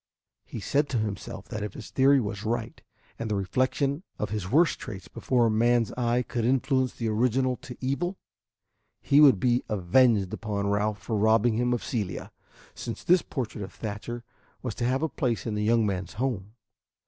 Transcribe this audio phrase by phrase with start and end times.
[0.45, 2.81] He said to himself that if his theory was right,
[3.19, 7.55] and the reflection of his worst traits before a man's eye could influence the original
[7.57, 8.17] to evil,
[8.99, 12.31] he would be avenged upon Ralph for robbing him of Celia,
[12.73, 14.23] since this portrait of Thatcher
[14.63, 16.55] was to have a place in the young man's home.